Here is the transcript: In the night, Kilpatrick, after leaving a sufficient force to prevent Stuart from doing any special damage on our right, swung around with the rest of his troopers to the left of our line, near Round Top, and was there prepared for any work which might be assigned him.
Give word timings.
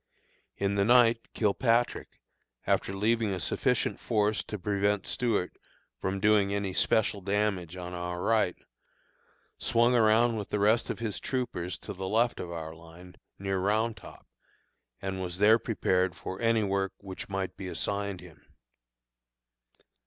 In 0.57 0.73
the 0.73 0.83
night, 0.83 1.27
Kilpatrick, 1.35 2.19
after 2.65 2.91
leaving 2.95 3.35
a 3.35 3.39
sufficient 3.39 3.99
force 3.99 4.43
to 4.45 4.57
prevent 4.57 5.05
Stuart 5.05 5.55
from 5.99 6.19
doing 6.19 6.51
any 6.51 6.73
special 6.73 7.21
damage 7.21 7.77
on 7.77 7.93
our 7.93 8.19
right, 8.19 8.55
swung 9.59 9.93
around 9.93 10.37
with 10.37 10.49
the 10.49 10.57
rest 10.57 10.89
of 10.89 10.97
his 10.97 11.19
troopers 11.19 11.77
to 11.77 11.93
the 11.93 12.07
left 12.07 12.39
of 12.39 12.51
our 12.51 12.73
line, 12.73 13.13
near 13.37 13.59
Round 13.59 13.95
Top, 13.95 14.25
and 15.03 15.21
was 15.21 15.37
there 15.37 15.59
prepared 15.59 16.15
for 16.15 16.41
any 16.41 16.63
work 16.63 16.93
which 16.97 17.29
might 17.29 17.55
be 17.55 17.67
assigned 17.67 18.21
him. 18.21 18.41